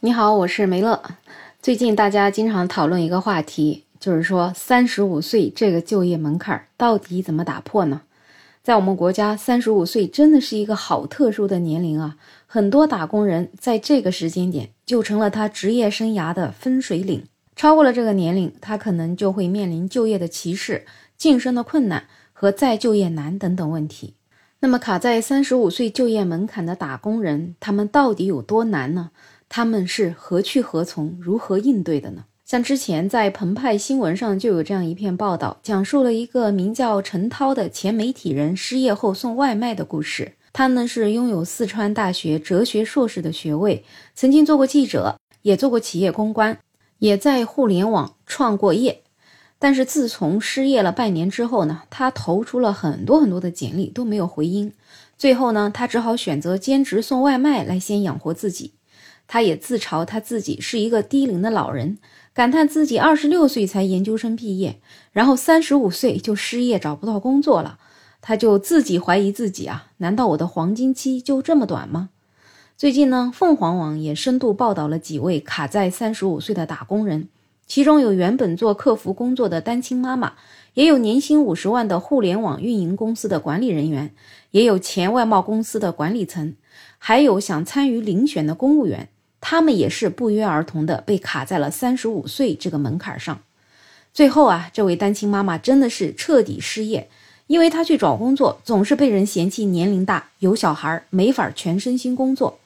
[0.00, 1.02] 你好，我是梅乐。
[1.62, 8.02] 最近大家经常讨论一个话题，就是说三十五岁这个就业门槛到底怎么打破呢？
[8.62, 12.18] 在我们国家，三十五岁真的是一个好特殊的年龄啊！
[12.46, 17.24] 很多打工人在这个时间点就成了他职业生涯的分水岭。
[17.56, 20.84] 超过了这个年龄，他可能就会面临就业的歧视、
[21.16, 22.04] 晋升的困难
[22.34, 24.12] 和再就业难等等问题。
[24.60, 29.10] 那么，卡在三十五岁就业门槛的打工人，他们到底有多难呢？
[29.56, 32.26] 他们是何去何从、如何应对的呢？
[32.44, 40.34] 像之前在澎湃新闻上就有这样一篇报道，讲述了一个名叫陈涛的前媒体人失业后送外卖的故事。
[40.52, 43.82] 他呢是拥有四川大学哲学硕士的学位，
[44.14, 46.58] 曾经做过记者，也做过企业公关，
[46.98, 49.04] 也在互联网创过业。
[49.58, 54.74] 但是自从失业了半年之后呢，他投出了很多很多的简历都没有回音，
[55.16, 58.72] 最后呢，他只好选择兼职送外卖来先养活自己。
[59.28, 61.98] 他也自嘲他自己是一个低龄的老人，
[62.32, 64.80] 感叹自己二十六岁才研究生毕业，
[65.12, 67.78] 然后三十五岁就失业找不到工作了。
[68.22, 72.10] 他就自己怀疑自己啊，难道我的黄金期就这么短吗？
[72.76, 77.28] 最近呢，凤凰网也深度报道了几位卡在三十五岁的打工人，
[77.66, 80.32] 其中有原本做客服工作的单亲妈妈，
[80.74, 84.12] 也有年薪五十万的互联网运营公司的管理人员，
[84.50, 86.54] 也有前外贸公司的管理层，
[86.98, 89.08] 还有想参与遴选的公务员。
[89.48, 93.38] 他们也是不约而同的被卡在了三十五岁这个门槛上。
[94.12, 97.08] 最后啊，这位单亲妈妈真的是彻底失业，
[97.46, 102.58] 因为她去找工作总是被人嫌弃年龄大、有小孩，没法全身心工作。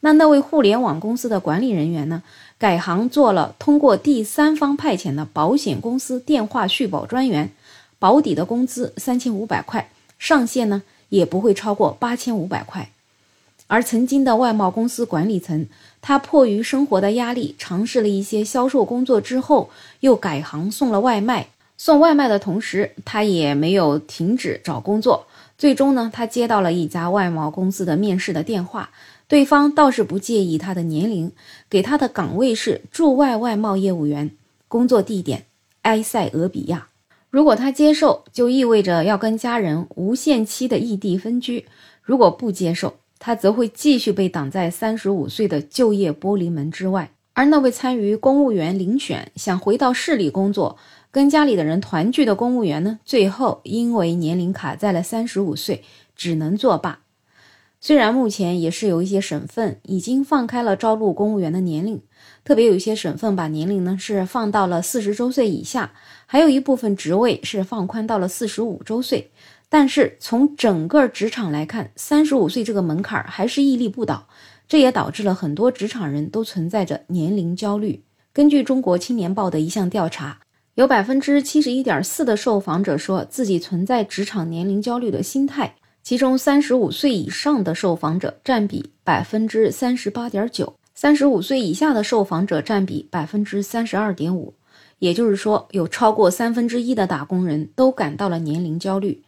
[0.00, 2.24] 那那位互联网公司的管理人员呢，
[2.58, 7.52] 改行做了通过第三方派遣的保险公司电话续保专员，
[8.00, 12.90] 保底的工资三千五百块，上限呢也不会超过八千五百块。
[13.66, 15.66] 而曾经的外贸公司管理层，
[16.02, 21.48] 他迫于生活的压力，尝试了一些销售工作之后，又改行送了外卖。
[21.76, 25.26] 送外卖的同时，他也没有停止找工作。
[25.56, 28.90] 最终呢，他接到了一家外贸公司的面试的电话，
[29.26, 31.32] 对方倒是不介意他的年龄，
[31.70, 34.30] 给他的岗位是驻外外贸业务员，
[34.68, 35.46] 工作地点
[35.82, 36.88] 埃塞俄比亚。
[37.30, 41.64] 如果他接受，就意味着要跟家人无限期的异地分居；
[42.02, 50.76] 如果不接受，他则会继续被挡在三十五岁的就业玻璃门之外，而那位参与公务员遴选、想回到市里工作、
[51.10, 52.98] 跟家里的人团聚的公务员呢？
[53.04, 55.82] 最后因为年龄卡在了三十五岁，
[56.14, 57.00] 只能作罢。
[57.80, 62.00] 虽然目前也是有一些省份已经放开了招录公务员的年龄，
[62.42, 65.92] 特别有一些省份把年龄呢是放到了四十周岁以下，
[66.24, 69.30] 还有一部分职位是放宽到了四十五周岁。
[69.68, 74.28] 但是从整个职场来看，三十五岁这个门槛还是屹立不倒，
[74.68, 78.04] 这也导致了很多职场人都存在着年龄焦虑。
[78.32, 80.38] 根据中国青年报的一项调查，
[80.74, 94.54] 有百分之七十一点四的受访者说自己存在职场年龄焦虑的心态，其中三十五岁以上的受访者占比百分之三十八点九，三十五岁以下的受访者占比百分之三十二点五。
[95.04, 99.22] 也就是说，有超过三分之一的打工人都感到了年龄焦虑。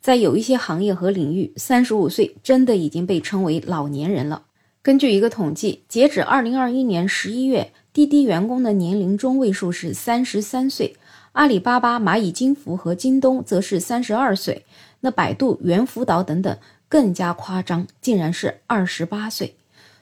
[0.00, 4.42] 在有一些行业和领域，三十五岁真的已经被称为老年人了。
[4.82, 10.96] 根据一个统计，截止二零二一年十一月，滴滴员工的年龄中位数是三十三岁，
[11.30, 14.66] 阿里巴巴、蚂蚁金服和京东则是三十二岁，
[14.98, 16.58] 那百度、猿辅导等等
[16.88, 19.54] 更加夸张，竟然是二十八岁。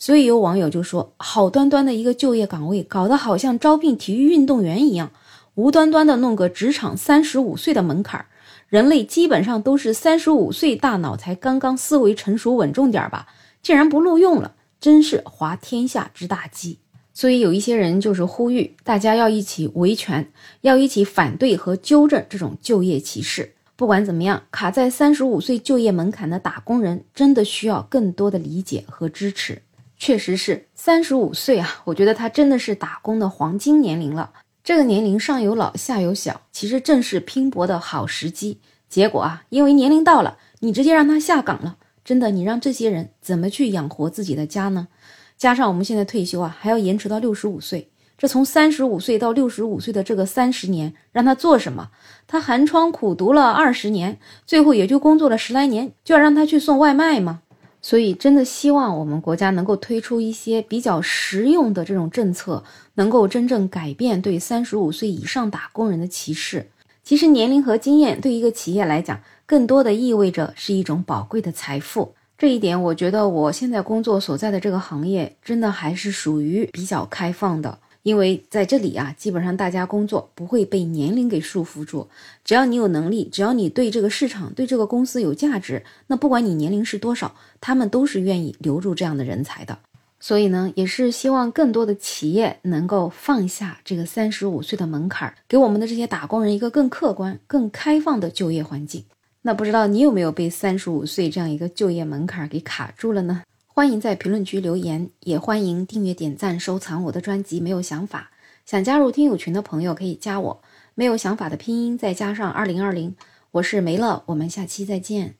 [0.00, 5.12] 所以有网友就说：“好端端的一个就业岗位，搞得好像招聘体育运动员一样，
[5.54, 8.26] 无端端的弄个职场三十五岁的门槛儿。”
[8.70, 13.26] 人类基本上都是三十五岁，大脑才刚刚思维成熟稳重点吧，
[13.62, 16.78] 竟然不录用了，真是滑天下之大稽。
[17.12, 20.32] 所以有一些人就是呼吁大家要一起维权，
[20.62, 23.52] 要一起反对和纠正这种就业歧视。
[23.76, 29.60] 不管怎么样，卡在三十五岁就业门槛的打工人真的需要更多的理解和支持。
[30.00, 34.30] 确实是三十五岁啊，我觉得他真的是打工的黄金年龄了。
[34.64, 38.58] 这个年龄上有老下有小，其实正是拼搏的好时机。
[38.88, 44.88] 结果啊，因为年龄到了，你直接让他下岗了，真的，你让这些人怎么去养活自己的家呢？
[45.36, 51.90] 加上我们现在退休啊，还要延迟到六十五岁，这从三十五岁到六十五岁的这个三十年，让他做什么？
[52.26, 57.42] 他寒窗苦读了二十年，最后也就工作了十来年，就要让他去送外卖吗？
[57.82, 62.62] 所以，真的希望我们国家能够推出一些比较实用的这种政策，
[62.94, 66.66] 能够真正改变对三十五岁以上打工人的歧视。
[67.02, 72.14] 其实，年龄和经验对一个企业来讲，更多的意味着是一种宝贵的财富。
[72.36, 77.78] 这一点，我觉得我现在工作所在的这个行业，真的还是属于比较开放的。
[78.02, 82.08] 因为在这里啊，基本上大家工作不会被年龄给束缚住，
[82.44, 89.78] 只要你有能力，只要你对这个市场、对这个公司有价值，那不管你年龄是多少，他们都是愿意留住这样的人才的。
[90.18, 99.02] 所以呢，也是希望更多的企业能够放下这个三十五岁的门槛，给我们的这些打工人一个更客观、更开放的就业环境。
[99.42, 103.42] 那不知道你有没有被三十五岁这样一个就业门槛给卡住了呢？
[103.80, 107.62] 欢迎在评论区留言，也欢迎订阅、点赞、收藏我的专辑。
[107.62, 108.30] 没有想法，
[108.66, 110.62] 想加入听友群的朋友可以加我。
[110.94, 113.16] 没有想法的拼音再加上二零二零，
[113.52, 115.39] 我是梅乐，我们下期再见。